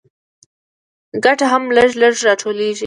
ګټه 1.23 1.45
هم 1.51 1.63
لږ 1.75 1.91
لږ 2.01 2.13
راټولېږي 2.27 2.79